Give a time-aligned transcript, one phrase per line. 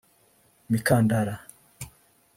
[0.67, 1.33] imikandara